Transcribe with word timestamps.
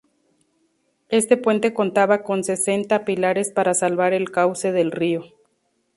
Este 1.09 1.37
puente 1.37 1.75
contaba 1.75 2.23
con 2.23 2.43
sesenta 2.43 3.05
pilares 3.05 3.51
para 3.51 3.75
salvar 3.75 4.13
el 4.13 4.31
cauce 4.31 4.71
del 4.71 4.91
río. 4.91 5.21